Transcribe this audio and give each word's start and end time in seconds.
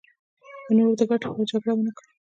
د 0.65 0.67
نورو 0.77 0.93
د 0.99 1.01
ګټو 1.09 1.27
لپاره 1.29 1.47
جګړه 1.51 1.73
ونکړي. 1.75 2.09